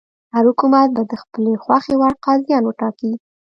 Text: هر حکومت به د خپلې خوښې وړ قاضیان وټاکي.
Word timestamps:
هر 0.33 0.43
حکومت 0.49 0.87
به 0.95 1.01
د 1.11 1.13
خپلې 1.23 1.53
خوښې 1.63 1.95
وړ 1.97 2.13
قاضیان 2.25 2.63
وټاکي. 2.65 3.11